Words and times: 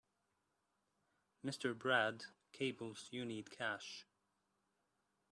Mr. 1.45 1.77
Brad 1.77 2.23
cables 2.53 3.07
you 3.11 3.23
need 3.23 3.51
cash. 3.51 4.07